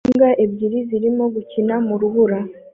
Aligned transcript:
Imbwa 0.07 0.29
ebyiri 0.43 0.79
zirimo 0.89 1.23
gukina 1.35 1.75
mu 1.87 1.95
rubura 2.01 2.39